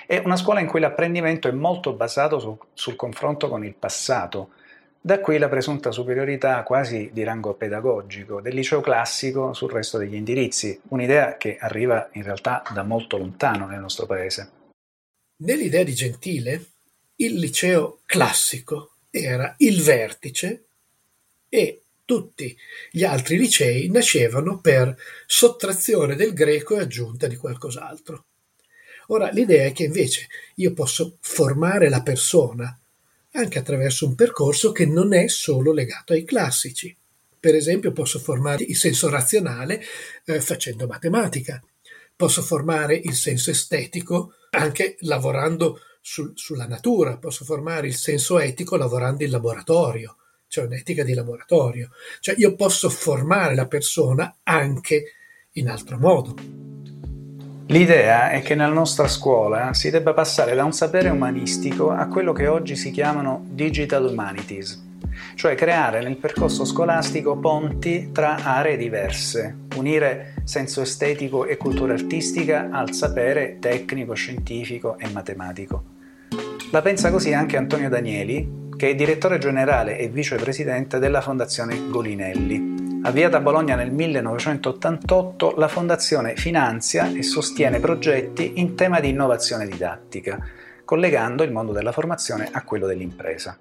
e 0.07 0.21
una 0.25 0.37
scuola 0.37 0.61
in 0.61 0.67
cui 0.67 0.81
l'apprendimento 0.81 1.49
è 1.49 1.53
molto 1.53 1.95
basato 1.95 2.39
su, 2.39 2.59
sul 2.75 2.97
confronto 2.97 3.49
con 3.49 3.65
il 3.65 3.75
passato, 3.75 4.51
da 5.03 5.19
qui 5.21 5.39
la 5.39 5.49
presunta 5.49 5.91
superiorità 5.91 6.63
quasi 6.63 7.09
di 7.13 7.23
rango 7.23 7.55
pedagogico 7.55 8.43
del 8.43 8.55
liceo 8.55 8.83
classico 8.83 9.55
sul 9.55 9.71
resto 9.71 9.97
degli 9.97 10.15
indirizzi, 10.15 10.79
un'idea 10.89 11.39
che 11.39 11.57
arriva 11.59 12.11
in 12.13 12.23
realtà 12.23 12.63
da 12.75 12.83
molto 12.83 13.17
lontano 13.17 13.67
nel 13.67 13.81
nostro 13.81 14.05
paese. 14.05 14.51
Nell'idea 15.37 15.85
di 15.85 15.95
Gentile, 15.95 16.65
il 17.17 17.39
liceo 17.39 18.01
classico 18.05 18.97
era 19.09 19.55
il 19.59 19.81
vertice 19.81 20.65
e 21.49 21.81
tutti 22.05 22.55
gli 22.91 23.05
altri 23.05 23.39
licei 23.39 23.89
nascevano 23.89 24.61
per 24.61 24.95
sottrazione 25.27 26.15
del 26.15 26.35
greco 26.35 26.77
e 26.77 26.81
aggiunta 26.81 27.27
di 27.27 27.37
qualcos'altro. 27.37 28.25
Ora, 29.07 29.31
l'idea 29.31 29.65
è 29.65 29.73
che 29.73 29.85
invece 29.85 30.27
io 30.57 30.73
posso 30.73 31.17
formare 31.21 31.89
la 31.89 32.03
persona 32.03 32.79
anche 33.33 33.59
attraverso 33.59 34.07
un 34.07 34.15
percorso 34.15 34.73
che 34.73 34.87
non 34.87 35.13
è 35.13 35.29
solo 35.29 35.73
legato 35.73 36.13
ai 36.13 36.25
classici. 36.25 36.97
Per 37.39 37.55
esempio 37.55 37.93
posso 37.93 38.19
formare 38.19 38.65
il 38.65 38.77
senso 38.77 39.09
razionale 39.09 39.83
eh, 40.25 40.41
facendo 40.41 40.87
matematica, 40.87 41.63
posso 42.15 42.43
formare 42.43 42.97
il 42.97 43.15
senso 43.15 43.51
estetico 43.51 44.35
anche 44.51 44.97
lavorando 45.01 45.81
sul, 46.01 46.33
sulla 46.35 46.67
natura, 46.67 47.19
posso 47.19 47.45
formare 47.45 47.87
il 47.87 47.95
senso 47.95 48.39
etico 48.39 48.77
lavorando 48.77 49.25
in 49.25 49.31
laboratorio, 49.31 50.17
cioè 50.49 50.65
un'etica 50.65 51.05
di 51.05 51.15
laboratorio. 51.15 51.91
Cioè 52.21 52.35
io 52.37 52.55
posso 52.57 52.91
formare 52.91 53.55
la 53.55 53.67
persona 53.67 54.39
anche 54.43 55.15
in 55.53 55.69
altro 55.69 55.99
modo. 55.99 56.80
L'idea 57.71 58.31
è 58.31 58.43
che 58.43 58.57
nella 58.57 58.73
nostra 58.73 59.07
scuola 59.07 59.73
si 59.75 59.91
debba 59.91 60.13
passare 60.13 60.57
da 60.57 60.65
un 60.65 60.73
sapere 60.73 61.09
umanistico 61.09 61.91
a 61.91 62.09
quello 62.09 62.33
che 62.33 62.49
oggi 62.49 62.75
si 62.75 62.91
chiamano 62.91 63.45
digital 63.49 64.07
humanities, 64.07 64.85
cioè 65.37 65.55
creare 65.55 66.03
nel 66.03 66.17
percorso 66.17 66.65
scolastico 66.65 67.37
ponti 67.37 68.11
tra 68.11 68.43
aree 68.43 68.77
diverse, 68.77 69.57
unire 69.77 70.35
senso 70.43 70.81
estetico 70.81 71.47
e 71.47 71.57
cultura 71.57 71.93
artistica 71.93 72.71
al 72.73 72.93
sapere 72.93 73.59
tecnico, 73.61 74.15
scientifico 74.15 74.99
e 74.99 75.09
matematico. 75.11 75.85
La 76.73 76.83
pensa 76.83 77.13
così 77.13 77.33
anche 77.33 77.57
Antonio 77.57 77.89
Danieli, 77.89 78.69
che 78.77 78.89
è 78.89 78.95
direttore 78.97 79.39
generale 79.39 79.97
e 79.97 80.09
vicepresidente 80.09 80.99
della 80.99 81.21
Fondazione 81.21 81.89
Golinelli, 81.89 82.80
Avviata 83.03 83.39
a 83.39 83.41
Bologna 83.41 83.77
nel 83.77 83.91
1988, 83.91 85.55
la 85.57 85.69
Fondazione 85.69 86.37
finanzia 86.37 87.11
e 87.11 87.23
sostiene 87.23 87.81
progetti 87.81 88.61
in 88.61 88.75
tema 88.75 89.01
di 89.01 89.09
innovazione 89.09 89.67
didattica, 89.67 90.39
collegando 90.85 91.43
il 91.43 91.51
mondo 91.51 91.73
della 91.73 91.93
formazione 91.93 92.51
a 92.53 92.63
quello 92.63 92.87
dell'impresa. 92.87 93.59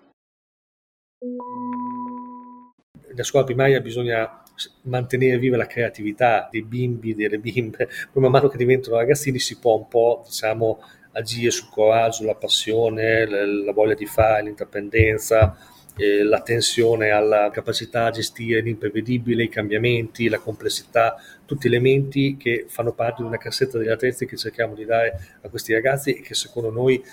Nella 3.07 3.23
scuola 3.23 3.45
primaria 3.45 3.79
bisogna 3.79 4.43
mantenere 4.83 5.37
viva 5.37 5.55
la 5.55 5.67
creatività 5.67 6.49
dei 6.51 6.63
bimbi, 6.63 7.15
delle 7.15 7.39
bimbe, 7.39 7.87
poi 8.11 8.21
man 8.21 8.31
mano 8.31 8.49
che 8.49 8.57
diventano 8.57 8.97
ragazzini 8.97 9.39
si 9.39 9.57
può 9.57 9.75
un 9.77 9.87
po', 9.87 10.21
diciamo, 10.25 10.79
agire 11.13 11.49
sul 11.51 11.69
coraggio, 11.69 12.25
la 12.25 12.35
passione, 12.35 13.25
la 13.25 13.71
voglia 13.71 13.93
di 13.93 14.05
fare, 14.05 14.43
l'intraprendenza, 14.43 15.55
eh, 15.99 16.23
l'attenzione 16.23 17.09
alla 17.09 17.49
capacità 17.51 18.05
a 18.05 18.11
gestire 18.11 18.61
l'imprevedibile, 18.61 19.43
i 19.43 19.49
cambiamenti, 19.49 20.29
la 20.29 20.39
complessità, 20.39 21.15
tutti 21.45 21.67
elementi 21.67 22.37
che 22.37 22.65
fanno 22.69 22.93
parte 22.93 23.21
di 23.21 23.27
una 23.27 23.37
cassetta 23.37 23.77
degli 23.77 23.89
attrezzi 23.89 24.25
che 24.25 24.37
cerchiamo 24.37 24.75
di 24.75 24.85
dare 24.85 25.37
a 25.41 25.49
questi 25.49 25.73
ragazzi 25.73 26.13
e 26.13 26.21
che 26.21 26.33
secondo 26.33 26.71
noi 26.71 27.03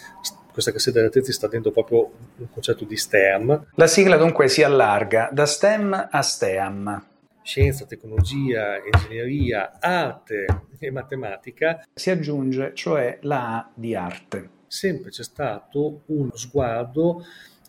questa 0.52 0.72
cassetta 0.72 0.98
degli 0.98 1.08
attrezzi 1.08 1.32
sta 1.32 1.48
dentro 1.48 1.70
proprio 1.70 2.10
un 2.36 2.48
concetto 2.50 2.84
di 2.84 2.96
STEM. 2.96 3.66
La 3.74 3.86
sigla 3.86 4.16
dunque 4.16 4.48
si 4.48 4.62
allarga 4.62 5.28
da 5.32 5.44
STEM 5.44 6.08
a 6.10 6.22
STEAM. 6.22 7.06
Scienza, 7.42 7.86
tecnologia, 7.86 8.76
ingegneria, 8.82 9.78
arte 9.80 10.46
e 10.78 10.90
matematica. 10.90 11.84
Si 11.94 12.10
aggiunge 12.10 12.72
cioè 12.74 13.18
la 13.22 13.56
A 13.56 13.70
di 13.74 13.94
arte. 13.94 14.50
Sempre 14.66 15.10
c'è 15.10 15.22
stato 15.22 16.02
uno 16.06 16.36
sguardo 16.36 17.24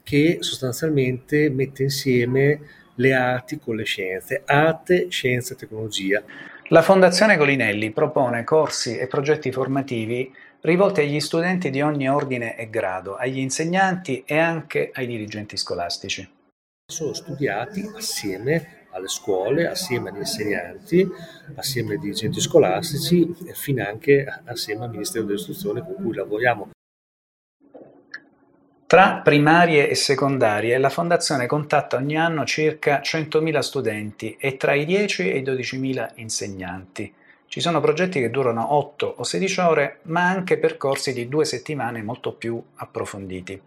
che 0.08 0.38
sostanzialmente 0.40 1.50
mette 1.50 1.84
insieme 1.84 2.62
le 2.96 3.14
arti 3.14 3.60
con 3.60 3.76
le 3.76 3.84
scienze, 3.84 4.42
arte, 4.46 5.10
scienza 5.10 5.54
e 5.54 5.58
tecnologia. 5.58 6.24
La 6.70 6.82
Fondazione 6.82 7.36
Golinelli 7.36 7.92
propone 7.92 8.46
corsi 8.46 8.98
e 8.98 9.08
progetti 9.08 9.52
formativi 9.52 10.34
rivolti 10.62 11.02
agli 11.02 11.20
studenti 11.20 11.70
di 11.70 11.82
ogni 11.82 12.10
ordine 12.10 12.58
e 12.58 12.70
grado, 12.70 13.18
agli 13.18 13.40
insegnanti 13.40 14.24
e 14.26 14.38
anche 14.38 14.92
ai 14.94 15.08
dirigenti 15.08 15.58
scolastici. 15.58 16.26
Sono 16.90 17.12
studiati 17.12 17.86
assieme 17.94 18.86
alle 18.92 19.10
scuole, 19.10 19.68
assieme 19.68 20.10
agli 20.10 20.20
insegnanti, 20.20 21.06
assieme 21.56 21.96
ai 21.96 22.00
dirigenti 22.00 22.40
scolastici 22.40 23.36
e 23.46 23.54
fin 23.54 23.82
anche 23.82 24.26
assieme 24.46 24.86
al 24.86 24.92
Ministero 24.92 25.26
dell'Istruzione 25.26 25.82
con 25.82 25.96
cui 25.96 26.16
lavoriamo 26.16 26.70
tra 28.88 29.20
primarie 29.22 29.90
e 29.90 29.96
secondarie 29.96 30.78
la 30.78 30.90
Fondazione 30.90 31.46
contatta 31.46 31.98
ogni 31.98 32.18
anno 32.18 32.46
circa 32.46 33.02
100.000 33.02 33.60
studenti 33.60 34.38
e 34.40 34.56
tra 34.56 34.76
i 34.76 34.86
10 34.86 35.30
e 35.30 35.40
i 35.40 35.44
12.000 35.44 36.12
insegnanti. 36.16 37.14
Ci 37.48 37.60
sono 37.60 37.82
progetti 37.82 38.22
che 38.22 38.30
durano 38.30 38.74
8 38.76 39.16
o 39.18 39.24
16 39.26 39.60
ore, 39.60 40.00
ma 40.04 40.30
anche 40.30 40.58
percorsi 40.58 41.12
di 41.12 41.28
due 41.28 41.44
settimane 41.44 42.02
molto 42.02 42.32
più 42.32 42.64
approfonditi. 42.76 43.62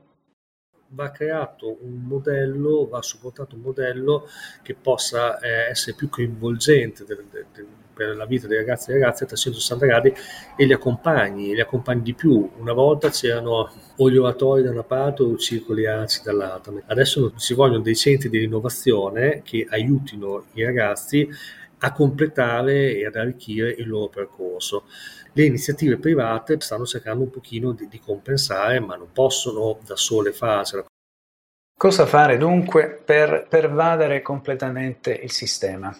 Va 0.92 1.10
creato 1.10 1.76
un 1.82 2.00
modello, 2.06 2.88
va 2.88 3.02
supportato 3.02 3.56
un 3.56 3.60
modello 3.60 4.26
che 4.62 4.74
possa 4.74 5.38
eh, 5.38 5.68
essere 5.68 5.96
più 5.96 6.08
coinvolgente 6.08 7.04
del, 7.04 7.26
del, 7.30 7.66
per 8.00 8.16
la 8.16 8.24
vita 8.24 8.46
dei 8.46 8.56
ragazzi 8.56 8.90
e 8.90 8.94
ragazze 8.94 9.24
a 9.24 9.26
360 9.26 9.84
gradi 9.84 10.14
e 10.56 10.64
li 10.64 10.72
accompagni, 10.72 11.52
li 11.52 11.60
accompagni 11.60 12.00
di 12.00 12.14
più. 12.14 12.50
Una 12.56 12.72
volta 12.72 13.10
c'erano 13.10 13.70
o 13.94 14.10
gli 14.10 14.16
oratori 14.16 14.62
da 14.62 14.70
una 14.70 14.84
parte 14.84 15.22
o 15.22 15.34
i 15.34 15.38
circoli 15.38 15.86
arci 15.86 16.22
dall'altra. 16.22 16.72
Adesso 16.86 17.34
ci 17.36 17.52
vogliono 17.52 17.82
dei 17.82 17.94
centri 17.94 18.30
di 18.30 18.42
innovazione 18.42 19.42
che 19.44 19.66
aiutino 19.68 20.46
i 20.54 20.64
ragazzi 20.64 21.28
a 21.82 21.92
completare 21.92 22.96
e 22.96 23.04
ad 23.04 23.16
arricchire 23.16 23.68
il 23.70 23.86
loro 23.86 24.08
percorso. 24.08 24.84
Le 25.34 25.44
iniziative 25.44 25.98
private 25.98 26.58
stanno 26.58 26.86
cercando 26.86 27.24
un 27.24 27.30
pochino 27.30 27.72
di, 27.72 27.86
di 27.86 28.00
compensare, 28.00 28.80
ma 28.80 28.96
non 28.96 29.08
possono 29.12 29.78
da 29.84 29.96
sole 29.96 30.32
farcela. 30.32 30.86
Cosa 31.76 32.06
fare 32.06 32.38
dunque 32.38 32.98
per 33.04 33.46
pervadere 33.46 34.22
completamente 34.22 35.12
il 35.12 35.30
sistema? 35.30 35.94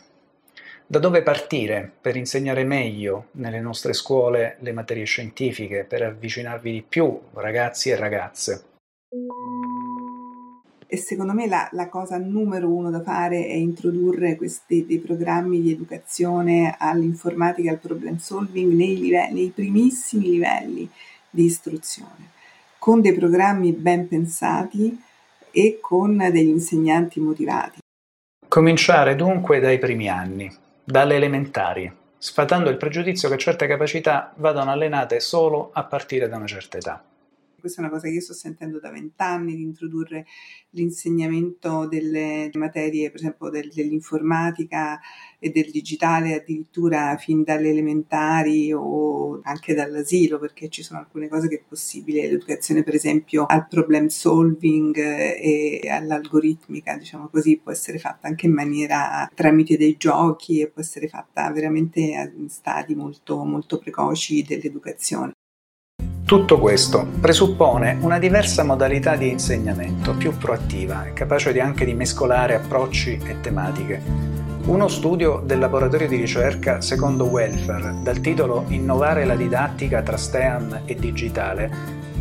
Da 0.90 0.98
dove 0.98 1.22
partire 1.22 1.88
per 2.00 2.16
insegnare 2.16 2.64
meglio 2.64 3.26
nelle 3.34 3.60
nostre 3.60 3.92
scuole 3.92 4.56
le 4.58 4.72
materie 4.72 5.04
scientifiche, 5.04 5.84
per 5.84 6.02
avvicinarvi 6.02 6.72
di 6.72 6.82
più 6.82 7.16
ragazzi 7.34 7.90
e 7.90 7.94
ragazze? 7.94 8.64
E 10.88 10.96
secondo 10.96 11.32
me 11.32 11.46
la, 11.46 11.68
la, 11.74 11.88
cosa 11.88 12.18
numero 12.18 12.68
uno 12.68 12.90
da 12.90 13.02
fare 13.02 13.46
è 13.46 13.52
introdurre 13.52 14.34
questi 14.34 14.84
dei 14.84 14.98
programmi 14.98 15.60
di 15.60 15.70
educazione 15.70 16.74
all'informatica 16.76 17.70
al 17.70 17.78
problem 17.78 18.16
solving 18.16 18.72
nei, 18.72 18.98
livelli, 18.98 19.42
nei 19.42 19.52
primissimi 19.54 20.28
livelli 20.28 20.90
di 21.30 21.44
istruzione, 21.44 22.30
con 22.78 23.00
dei 23.00 23.14
programmi 23.14 23.70
ben 23.70 24.08
pensati 24.08 25.00
e 25.52 25.78
con 25.80 26.16
degli 26.16 26.48
insegnanti 26.48 27.20
motivati. 27.20 27.78
Cominciare 28.48 29.14
dunque 29.14 29.60
dai 29.60 29.78
primi 29.78 30.08
anni, 30.08 30.52
dalle 30.90 31.14
elementari, 31.14 31.90
sfatando 32.18 32.68
il 32.68 32.76
pregiudizio 32.76 33.28
che 33.28 33.38
certe 33.38 33.66
capacità 33.66 34.32
vadano 34.36 34.72
allenate 34.72 35.20
solo 35.20 35.70
a 35.72 35.84
partire 35.84 36.28
da 36.28 36.36
una 36.36 36.46
certa 36.46 36.78
età 36.78 37.02
questa 37.60 37.80
è 37.80 37.84
una 37.84 37.92
cosa 37.92 38.08
che 38.08 38.14
io 38.14 38.20
sto 38.20 38.32
sentendo 38.32 38.80
da 38.80 38.90
vent'anni, 38.90 39.54
di 39.54 39.62
introdurre 39.62 40.26
l'insegnamento 40.70 41.86
delle 41.86 42.50
materie, 42.54 43.10
per 43.10 43.20
esempio 43.20 43.48
del, 43.50 43.70
dell'informatica 43.72 44.98
e 45.38 45.50
del 45.50 45.70
digitale 45.70 46.34
addirittura 46.34 47.16
fin 47.16 47.42
dalle 47.42 47.70
elementari 47.70 48.72
o 48.72 49.40
anche 49.42 49.74
dall'asilo, 49.74 50.38
perché 50.38 50.68
ci 50.68 50.82
sono 50.82 51.00
alcune 51.00 51.28
cose 51.28 51.48
che 51.48 51.56
è 51.56 51.64
possibile, 51.66 52.22
l'educazione 52.22 52.82
per 52.82 52.94
esempio 52.94 53.46
al 53.46 53.66
problem 53.68 54.08
solving 54.08 54.96
e 54.96 55.88
all'algoritmica, 55.88 56.96
diciamo 56.96 57.28
così, 57.28 57.58
può 57.58 57.72
essere 57.72 57.98
fatta 57.98 58.28
anche 58.28 58.46
in 58.46 58.52
maniera 58.52 59.30
tramite 59.34 59.76
dei 59.76 59.96
giochi 59.96 60.60
e 60.60 60.68
può 60.68 60.82
essere 60.82 61.08
fatta 61.08 61.50
veramente 61.52 62.00
in 62.00 62.48
stadi 62.48 62.94
molto, 62.94 63.44
molto 63.44 63.78
precoci 63.78 64.42
dell'educazione. 64.42 65.32
Tutto 66.30 66.60
questo 66.60 67.08
presuppone 67.20 67.98
una 68.02 68.20
diversa 68.20 68.62
modalità 68.62 69.16
di 69.16 69.30
insegnamento, 69.30 70.14
più 70.14 70.38
proattiva 70.38 71.04
e 71.04 71.12
capace 71.12 71.50
anche 71.60 71.84
di 71.84 71.92
mescolare 71.92 72.54
approcci 72.54 73.18
e 73.24 73.40
tematiche. 73.40 74.00
Uno 74.66 74.86
studio 74.86 75.42
del 75.44 75.58
laboratorio 75.58 76.06
di 76.06 76.14
ricerca 76.14 76.80
secondo 76.82 77.24
Welfare, 77.24 77.96
dal 78.04 78.20
titolo 78.20 78.66
Innovare 78.68 79.24
la 79.24 79.34
didattica 79.34 80.02
tra 80.02 80.16
STEAM 80.16 80.82
e 80.84 80.94
digitale, 80.94 81.68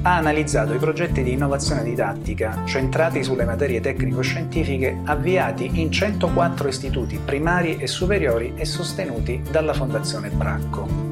ha 0.01 0.15
analizzato 0.15 0.73
i 0.73 0.79
progetti 0.79 1.21
di 1.21 1.33
innovazione 1.33 1.83
didattica 1.83 2.63
centrati 2.65 3.23
sulle 3.23 3.45
materie 3.45 3.79
tecnico-scientifiche 3.79 5.01
avviati 5.03 5.69
in 5.79 5.91
104 5.91 6.67
istituti 6.67 7.19
primari 7.23 7.77
e 7.77 7.85
superiori 7.85 8.53
e 8.55 8.65
sostenuti 8.65 9.39
dalla 9.51 9.75
Fondazione 9.75 10.29
Bracco 10.29 11.08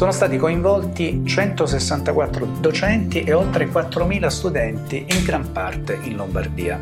sono 0.00 0.12
stati 0.12 0.38
coinvolti 0.38 1.20
164 1.26 2.46
docenti 2.58 3.22
e 3.22 3.34
oltre 3.34 3.68
4.000 3.68 4.26
studenti, 4.28 5.04
in 5.06 5.22
gran 5.24 5.52
parte 5.52 5.98
in 6.00 6.16
Lombardia. 6.16 6.80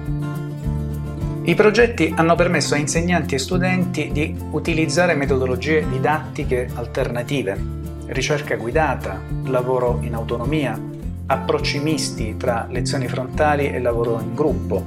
I 1.43 1.55
progetti 1.57 2.15
hanno 2.15 2.37
permesso 2.37 2.75
a 2.75 2.79
insegnanti 2.79 3.35
e 3.35 3.39
studenti 3.39 4.13
di 4.13 4.37
utilizzare 4.53 5.17
metodologie 5.17 5.85
didattiche 5.89 6.69
alternative, 6.75 7.61
ricerca 8.07 8.55
guidata, 8.55 9.21
lavoro 9.47 9.99
in 10.03 10.15
autonomia, 10.15 10.81
approcci 11.27 11.81
misti 11.81 12.37
tra 12.37 12.69
lezioni 12.71 13.09
frontali 13.09 13.69
e 13.69 13.81
lavoro 13.81 14.21
in 14.21 14.33
gruppo, 14.33 14.85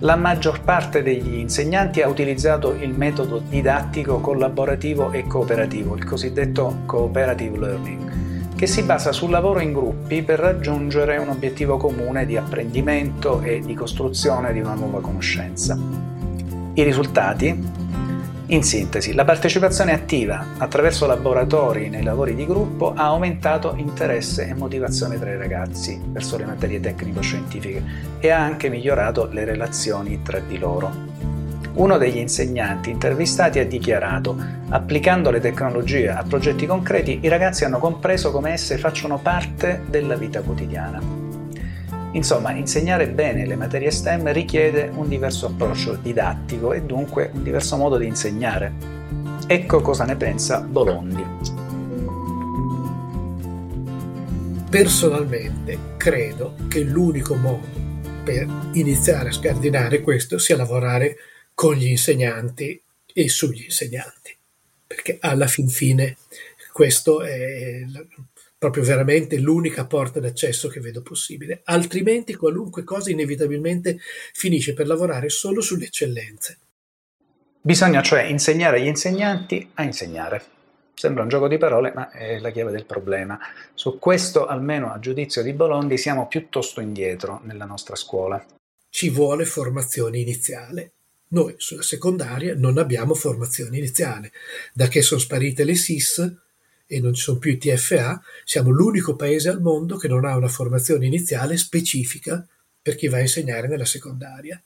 la 0.00 0.16
maggior 0.16 0.62
parte 0.62 1.02
degli 1.02 1.34
insegnanti 1.34 2.00
ha 2.00 2.08
utilizzato 2.08 2.72
il 2.72 2.94
metodo 2.94 3.42
didattico 3.46 4.20
collaborativo 4.20 5.12
e 5.12 5.26
cooperativo, 5.26 5.94
il 5.94 6.04
cosiddetto 6.04 6.82
cooperative 6.86 7.58
learning, 7.58 8.54
che 8.56 8.66
si 8.66 8.82
basa 8.82 9.12
sul 9.12 9.30
lavoro 9.30 9.60
in 9.60 9.72
gruppi 9.72 10.22
per 10.22 10.38
raggiungere 10.38 11.18
un 11.18 11.28
obiettivo 11.28 11.76
comune 11.76 12.24
di 12.24 12.36
apprendimento 12.36 13.42
e 13.42 13.60
di 13.60 13.74
costruzione 13.74 14.54
di 14.54 14.60
una 14.60 14.74
nuova 14.74 15.00
conoscenza. 15.00 15.78
I 16.72 16.82
risultati 16.82 17.88
in 18.50 18.64
sintesi, 18.64 19.14
la 19.14 19.24
partecipazione 19.24 19.92
attiva 19.92 20.44
attraverso 20.58 21.06
laboratori 21.06 21.88
nei 21.88 22.02
lavori 22.02 22.34
di 22.34 22.46
gruppo 22.46 22.92
ha 22.94 23.04
aumentato 23.04 23.74
interesse 23.76 24.48
e 24.48 24.54
motivazione 24.54 25.20
tra 25.20 25.30
i 25.30 25.36
ragazzi 25.36 26.00
verso 26.04 26.36
le 26.36 26.46
materie 26.46 26.80
tecnico-scientifiche 26.80 27.82
e 28.18 28.30
ha 28.30 28.40
anche 28.40 28.68
migliorato 28.68 29.28
le 29.30 29.44
relazioni 29.44 30.22
tra 30.22 30.40
di 30.40 30.58
loro. 30.58 30.90
Uno 31.74 31.96
degli 31.96 32.16
insegnanti 32.16 32.90
intervistati 32.90 33.60
ha 33.60 33.66
dichiarato, 33.66 34.36
applicando 34.70 35.30
le 35.30 35.38
tecnologie 35.38 36.10
a 36.10 36.24
progetti 36.24 36.66
concreti, 36.66 37.20
i 37.22 37.28
ragazzi 37.28 37.64
hanno 37.64 37.78
compreso 37.78 38.32
come 38.32 38.52
esse 38.52 38.78
facciano 38.78 39.18
parte 39.18 39.82
della 39.88 40.16
vita 40.16 40.40
quotidiana. 40.40 41.19
Insomma, 42.12 42.52
insegnare 42.52 43.08
bene 43.08 43.46
le 43.46 43.54
materie 43.54 43.90
STEM 43.90 44.32
richiede 44.32 44.90
un 44.92 45.08
diverso 45.08 45.46
approccio 45.46 45.94
didattico 45.94 46.72
e 46.72 46.82
dunque 46.82 47.30
un 47.32 47.44
diverso 47.44 47.76
modo 47.76 47.96
di 47.96 48.06
insegnare. 48.06 48.72
Ecco 49.46 49.80
cosa 49.80 50.04
ne 50.04 50.16
pensa 50.16 50.60
Bolondi. 50.60 51.24
Personalmente 54.68 55.78
credo 55.96 56.56
che 56.68 56.80
l'unico 56.82 57.36
modo 57.36 57.66
per 58.24 58.46
iniziare 58.72 59.28
a 59.28 59.32
scardinare 59.32 60.00
questo 60.00 60.38
sia 60.38 60.56
lavorare 60.56 61.16
con 61.54 61.74
gli 61.74 61.86
insegnanti 61.86 62.80
e 63.12 63.28
sugli 63.28 63.64
insegnanti, 63.64 64.36
perché 64.86 65.18
alla 65.20 65.46
fin 65.46 65.68
fine 65.68 66.16
questo 66.72 67.22
è 67.22 67.82
proprio 68.60 68.84
veramente 68.84 69.38
l'unica 69.38 69.86
porta 69.86 70.20
d'accesso 70.20 70.68
che 70.68 70.80
vedo 70.80 71.00
possibile, 71.00 71.62
altrimenti 71.64 72.34
qualunque 72.34 72.84
cosa 72.84 73.10
inevitabilmente 73.10 73.98
finisce 74.34 74.74
per 74.74 74.86
lavorare 74.86 75.30
solo 75.30 75.62
sulle 75.62 75.86
eccellenze. 75.86 76.58
Bisogna 77.62 78.02
cioè 78.02 78.24
insegnare 78.24 78.78
agli 78.78 78.86
insegnanti 78.86 79.70
a 79.72 79.82
insegnare. 79.82 80.42
Sembra 80.92 81.22
un 81.22 81.30
gioco 81.30 81.48
di 81.48 81.56
parole, 81.56 81.92
ma 81.94 82.10
è 82.10 82.38
la 82.38 82.50
chiave 82.50 82.70
del 82.70 82.84
problema. 82.84 83.38
Su 83.72 83.98
questo, 83.98 84.44
almeno 84.44 84.92
a 84.92 84.98
giudizio 84.98 85.42
di 85.42 85.54
Bolondi, 85.54 85.96
siamo 85.96 86.28
piuttosto 86.28 86.82
indietro 86.82 87.40
nella 87.44 87.64
nostra 87.64 87.96
scuola. 87.96 88.44
Ci 88.90 89.08
vuole 89.08 89.46
formazione 89.46 90.18
iniziale. 90.18 90.92
Noi 91.28 91.54
sulla 91.56 91.80
secondaria 91.80 92.54
non 92.54 92.76
abbiamo 92.76 93.14
formazione 93.14 93.78
iniziale. 93.78 94.32
Da 94.74 94.86
che 94.88 95.00
sono 95.00 95.18
sparite 95.18 95.64
le 95.64 95.76
SIS, 95.76 96.49
e 96.92 96.98
non 96.98 97.14
ci 97.14 97.22
sono 97.22 97.38
più 97.38 97.52
i 97.52 97.56
TFA, 97.56 98.20
siamo 98.42 98.70
l'unico 98.70 99.14
paese 99.14 99.48
al 99.48 99.60
mondo 99.60 99.96
che 99.96 100.08
non 100.08 100.24
ha 100.24 100.34
una 100.34 100.48
formazione 100.48 101.06
iniziale 101.06 101.56
specifica 101.56 102.44
per 102.82 102.96
chi 102.96 103.06
va 103.06 103.18
a 103.18 103.20
insegnare 103.20 103.68
nella 103.68 103.84
secondaria. 103.84 104.60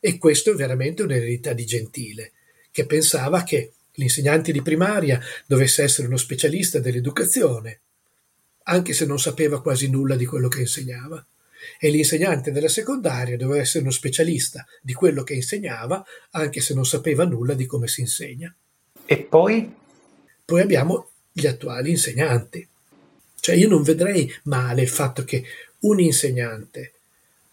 E 0.00 0.18
questo 0.18 0.50
è 0.50 0.54
veramente 0.56 1.04
un'eredità 1.04 1.52
di 1.52 1.64
Gentile, 1.64 2.32
che 2.72 2.86
pensava 2.86 3.44
che 3.44 3.74
l'insegnante 3.92 4.50
di 4.50 4.62
primaria 4.62 5.20
dovesse 5.46 5.84
essere 5.84 6.08
uno 6.08 6.16
specialista 6.16 6.80
dell'educazione, 6.80 7.82
anche 8.64 8.92
se 8.92 9.06
non 9.06 9.20
sapeva 9.20 9.62
quasi 9.62 9.88
nulla 9.88 10.16
di 10.16 10.26
quello 10.26 10.48
che 10.48 10.62
insegnava. 10.62 11.24
E 11.78 11.88
l'insegnante 11.88 12.50
della 12.50 12.66
secondaria 12.66 13.36
doveva 13.36 13.60
essere 13.60 13.84
uno 13.84 13.92
specialista 13.92 14.66
di 14.82 14.92
quello 14.92 15.22
che 15.22 15.34
insegnava, 15.34 16.04
anche 16.32 16.60
se 16.60 16.74
non 16.74 16.84
sapeva 16.84 17.24
nulla 17.24 17.54
di 17.54 17.64
come 17.64 17.86
si 17.86 18.00
insegna. 18.00 18.52
E 19.04 19.18
poi? 19.18 19.72
Poi 20.44 20.60
abbiamo 20.60 21.12
gli 21.38 21.46
attuali 21.46 21.90
insegnanti. 21.90 22.66
Cioè 23.40 23.54
io 23.54 23.68
non 23.68 23.82
vedrei 23.82 24.32
male 24.44 24.82
il 24.82 24.88
fatto 24.88 25.24
che 25.24 25.44
un 25.80 26.00
insegnante 26.00 26.92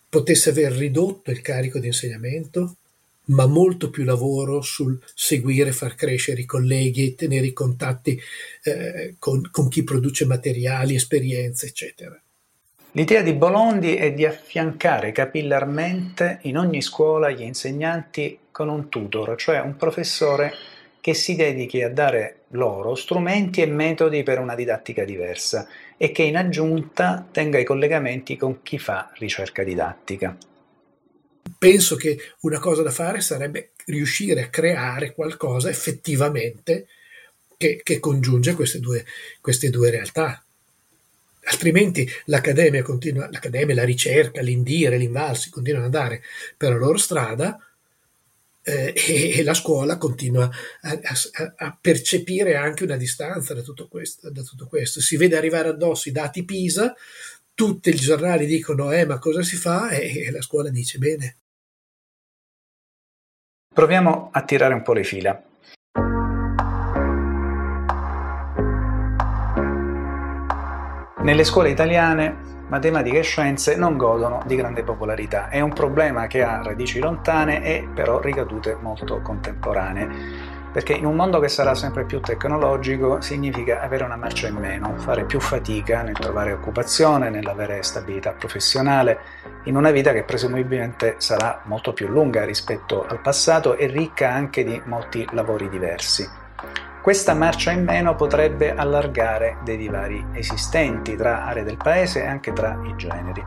potesse 0.09 0.49
aver 0.49 0.71
ridotto 0.71 1.31
il 1.31 1.41
carico 1.41 1.79
di 1.79 1.87
insegnamento, 1.87 2.77
ma 3.25 3.45
molto 3.47 3.89
più 3.89 4.03
lavoro 4.03 4.61
sul 4.61 4.99
seguire, 5.13 5.71
far 5.71 5.95
crescere 5.95 6.41
i 6.41 6.45
colleghi, 6.45 7.15
tenere 7.15 7.47
i 7.47 7.53
contatti 7.53 8.19
eh, 8.63 9.15
con, 9.19 9.49
con 9.51 9.67
chi 9.67 9.83
produce 9.83 10.25
materiali, 10.25 10.95
esperienze, 10.95 11.67
eccetera. 11.67 12.19
L'idea 12.91 13.21
di 13.21 13.33
Bolondi 13.33 13.95
è 13.95 14.13
di 14.13 14.25
affiancare 14.25 15.11
capillarmente 15.11 16.39
in 16.43 16.57
ogni 16.57 16.81
scuola 16.81 17.29
gli 17.29 17.41
insegnanti 17.41 18.39
con 18.51 18.69
un 18.69 18.87
tutor, 18.87 19.35
cioè 19.35 19.59
un 19.59 19.75
professore 19.75 20.53
che 21.05 21.13
si 21.13 21.35
dedichi 21.35 21.83
a 21.83 21.89
dare 21.91 22.45
loro 22.53 22.95
strumenti 22.95 23.61
e 23.61 23.67
metodi 23.67 24.23
per 24.23 24.39
una 24.39 24.55
didattica 24.55 25.03
diversa 25.03 25.67
e 25.97 26.11
che 26.11 26.23
in 26.23 26.35
aggiunta 26.35 27.27
tenga 27.31 27.59
i 27.59 27.63
collegamenti 27.63 28.35
con 28.35 28.63
chi 28.63 28.79
fa 28.79 29.11
ricerca 29.19 29.61
didattica. 29.61 30.35
Penso 31.59 31.95
che 31.95 32.17
una 32.39 32.57
cosa 32.57 32.81
da 32.81 32.89
fare 32.89 33.21
sarebbe 33.21 33.73
riuscire 33.85 34.45
a 34.45 34.49
creare 34.49 35.13
qualcosa 35.13 35.69
effettivamente 35.69 36.87
che, 37.55 37.81
che 37.83 37.99
congiunge 37.99 38.55
queste 38.55 38.79
due, 38.79 39.05
queste 39.41 39.69
due 39.69 39.91
realtà. 39.91 40.43
Altrimenti 41.43 42.09
l'accademia 42.25 42.81
continua, 42.81 43.29
l'accademia, 43.29 43.75
la 43.75 43.83
ricerca, 43.83 44.41
l'indire, 44.41 44.97
l'invalsi 44.97 45.51
continuano 45.51 45.85
ad 45.85 45.93
andare 45.93 46.23
per 46.57 46.71
la 46.71 46.77
loro 46.77 46.97
strada, 46.97 47.59
eh, 48.65 48.93
e, 48.95 49.43
la 49.43 49.53
scuola 49.53 49.97
continua 49.97 50.49
a, 50.81 50.89
a, 50.91 51.53
a, 51.55 51.77
percepire 51.79 52.55
anche 52.55 52.83
una 52.83 52.95
distanza 52.95 53.53
da 53.53 53.61
tutto, 53.61 53.87
questo, 53.87 54.31
da 54.31 54.41
tutto 54.41 54.65
questo. 54.65 54.99
Si 55.01 55.17
vede 55.17 55.37
arrivare 55.37 55.69
addosso 55.69 56.09
i 56.09 56.11
dati 56.11 56.43
PISA, 56.43 56.95
tutti 57.53 57.89
i 57.89 57.95
giornali 57.95 58.47
dicono 58.47 58.91
eh 58.91 59.05
ma 59.05 59.19
cosa 59.19 59.43
si 59.43 59.55
fa 59.55 59.89
e, 59.89 60.25
e 60.25 60.31
la 60.31 60.41
scuola 60.41 60.69
dice 60.69 60.97
bene. 60.97 61.37
Proviamo 63.71 64.29
a 64.31 64.43
tirare 64.43 64.73
un 64.73 64.81
po' 64.81 64.93
le 64.93 65.03
fila. 65.03 65.43
Nelle 71.21 71.43
scuole 71.43 71.69
italiane 71.69 72.54
matematica 72.67 73.19
e 73.19 73.23
scienze 73.23 73.75
non 73.75 73.97
godono 73.97 74.41
di 74.45 74.55
grande 74.55 74.83
popolarità. 74.83 75.49
È 75.49 75.61
un 75.61 75.73
problema 75.73 76.27
che 76.27 76.43
ha 76.43 76.61
radici 76.63 76.99
lontane 76.99 77.63
e 77.63 77.87
però 77.93 78.19
ricadute 78.19 78.77
molto 78.79 79.21
contemporanee. 79.21 80.53
Perché 80.75 80.91
in 80.91 81.05
un 81.05 81.15
mondo 81.15 81.39
che 81.39 81.47
sarà 81.47 81.73
sempre 81.73 82.03
più 82.03 82.19
tecnologico 82.19 83.21
significa 83.21 83.79
avere 83.79 84.03
una 84.03 84.17
marcia 84.17 84.49
in 84.49 84.55
meno, 84.55 84.97
fare 84.97 85.23
più 85.23 85.39
fatica 85.39 86.01
nel 86.01 86.17
trovare 86.17 86.51
occupazione, 86.51 87.29
nell'avere 87.29 87.81
stabilità 87.81 88.31
professionale, 88.31 89.19
in 89.63 89.77
una 89.77 89.91
vita 89.91 90.11
che 90.11 90.23
presumibilmente 90.23 91.15
sarà 91.19 91.61
molto 91.63 91.93
più 91.93 92.09
lunga 92.09 92.43
rispetto 92.43 93.05
al 93.07 93.21
passato 93.21 93.77
e 93.77 93.87
ricca 93.87 94.29
anche 94.31 94.65
di 94.65 94.81
molti 94.83 95.25
lavori 95.31 95.69
diversi. 95.69 96.29
Questa 97.05 97.35
marcia 97.35 97.69
in 97.69 97.83
meno 97.83 98.15
potrebbe 98.15 98.73
allargare 98.73 99.57
dei 99.63 99.77
divari 99.77 100.25
esistenti 100.33 101.15
tra 101.15 101.45
aree 101.45 101.63
del 101.63 101.77
paese 101.77 102.23
e 102.23 102.25
anche 102.25 102.51
tra 102.51 102.79
i 102.83 102.95
generi. 102.95 103.43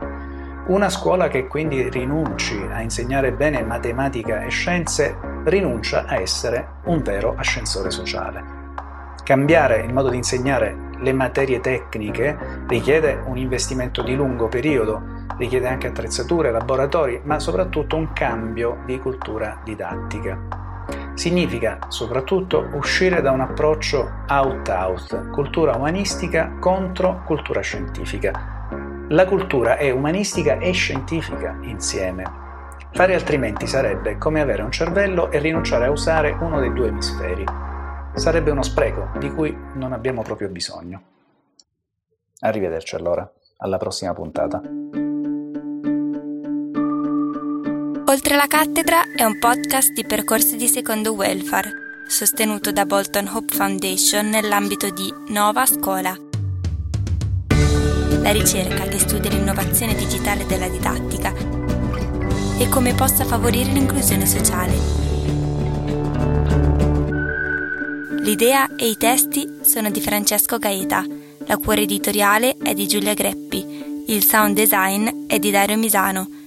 Una 0.67 0.87
scuola 0.87 1.27
che 1.27 1.45
quindi 1.45 1.89
rinunci 1.89 2.57
a 2.71 2.79
insegnare 2.79 3.33
bene 3.33 3.61
matematica 3.61 4.43
e 4.43 4.49
scienze 4.49 5.17
rinuncia 5.43 6.05
a 6.05 6.21
essere 6.21 6.75
un 6.85 7.01
vero 7.01 7.33
ascensore 7.35 7.91
sociale. 7.91 8.41
Cambiare 9.25 9.81
il 9.81 9.91
modo 9.91 10.07
di 10.07 10.15
insegnare 10.15 10.91
le 10.97 11.11
materie 11.11 11.59
tecniche 11.59 12.63
richiede 12.65 13.21
un 13.25 13.35
investimento 13.35 14.01
di 14.03 14.15
lungo 14.15 14.47
periodo, 14.47 15.25
richiede 15.37 15.67
anche 15.67 15.87
attrezzature, 15.87 16.49
laboratori, 16.49 17.19
ma 17.25 17.39
soprattutto 17.39 17.97
un 17.97 18.13
cambio 18.13 18.83
di 18.85 18.97
cultura 18.99 19.59
didattica. 19.65 20.78
Significa 21.19 21.79
soprattutto 21.89 22.69
uscire 22.75 23.19
da 23.19 23.31
un 23.31 23.41
approccio 23.41 24.09
out-out, 24.29 25.31
cultura 25.31 25.75
umanistica 25.75 26.55
contro 26.61 27.23
cultura 27.25 27.59
scientifica. 27.59 29.07
La 29.09 29.25
cultura 29.25 29.75
è 29.75 29.91
umanistica 29.91 30.59
e 30.59 30.71
scientifica 30.71 31.57
insieme. 31.63 32.23
Fare 32.93 33.15
altrimenti 33.15 33.67
sarebbe 33.67 34.17
come 34.17 34.39
avere 34.39 34.61
un 34.61 34.71
cervello 34.71 35.29
e 35.29 35.39
rinunciare 35.39 35.87
a 35.87 35.91
usare 35.91 36.31
uno 36.39 36.61
dei 36.61 36.71
due 36.71 36.87
emisferi. 36.87 37.43
Sarebbe 38.13 38.51
uno 38.51 38.63
spreco 38.63 39.09
di 39.17 39.29
cui 39.29 39.53
non 39.73 39.91
abbiamo 39.91 40.21
proprio 40.21 40.47
bisogno. 40.47 41.01
Arrivederci 42.39 42.95
allora, 42.95 43.29
alla 43.57 43.77
prossima 43.77 44.13
puntata. 44.13 44.61
Oltre 48.09 48.35
la 48.35 48.47
cattedra 48.47 49.03
è 49.15 49.23
un 49.23 49.37
podcast 49.37 49.93
di 49.93 50.03
percorsi 50.03 50.55
di 50.55 50.67
secondo 50.67 51.13
welfare, 51.13 51.71
sostenuto 52.07 52.71
da 52.71 52.87
Bolton 52.87 53.29
Hope 53.31 53.53
Foundation 53.53 54.29
nell'ambito 54.29 54.89
di 54.89 55.13
Nova 55.27 55.67
Scuola. 55.67 56.17
La 58.23 58.31
ricerca 58.31 58.85
che 58.85 58.97
studia 58.97 59.29
l'innovazione 59.29 59.93
digitale 59.93 60.47
della 60.47 60.67
didattica 60.67 61.31
e 62.57 62.67
come 62.67 62.95
possa 62.95 63.25
favorire 63.25 63.71
l'inclusione 63.71 64.25
sociale. 64.25 64.73
L'idea 68.21 68.75
e 68.75 68.87
i 68.87 68.97
testi 68.97 69.59
sono 69.61 69.91
di 69.91 70.01
Francesco 70.01 70.57
Gaeta, 70.57 71.05
la 71.45 71.57
cura 71.57 71.79
editoriale 71.79 72.57
è 72.57 72.73
di 72.73 72.87
Giulia 72.87 73.13
Greppi, 73.13 74.03
il 74.07 74.23
sound 74.23 74.55
design 74.55 75.27
è 75.27 75.37
di 75.37 75.51
Dario 75.51 75.77
Misano 75.77 76.38